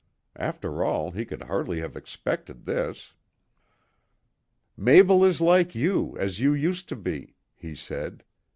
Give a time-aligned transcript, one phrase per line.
[0.39, 3.13] After all, he could hardly have expected this.
[4.75, 8.23] "Mabel is like you, as you used to be," he said.